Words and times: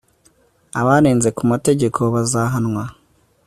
abarenze 0.79 1.29
ku 1.37 1.43
mategeko 1.51 1.99
bazahanwa 2.13 2.83